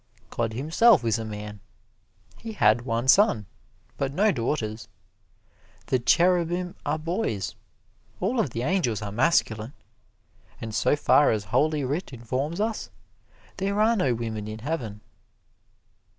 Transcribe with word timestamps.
God 0.31 0.53
Himself 0.53 1.05
is 1.05 1.19
a 1.19 1.23
man. 1.25 1.59
He 2.39 2.53
had 2.53 2.85
one 2.87 3.07
son, 3.07 3.45
but 3.99 4.11
no 4.11 4.31
daughters. 4.31 4.87
The 5.85 5.99
cherubim 5.99 6.73
are 6.83 6.97
boys. 6.97 7.53
All 8.19 8.39
of 8.39 8.49
the 8.49 8.63
angels 8.63 9.03
are 9.03 9.11
masculine, 9.11 9.73
and 10.59 10.73
so 10.73 10.95
far 10.95 11.29
as 11.29 11.43
Holy 11.43 11.83
Writ 11.83 12.13
informs 12.13 12.59
us, 12.59 12.89
there 13.57 13.79
are 13.79 13.95
no 13.95 14.15
women 14.15 14.47
in 14.47 14.57
heaven." 14.65 15.01